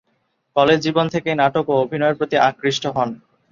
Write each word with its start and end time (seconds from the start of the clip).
College 0.55 0.79
জীবন 0.85 1.05
থেকেই 1.13 1.39
নাটক 1.41 1.65
ও 1.69 1.83
অভিনয়ের 1.83 2.17
প্রতি 2.19 2.35
আকৃষ্ট 2.49 2.83
হন। 2.95 3.09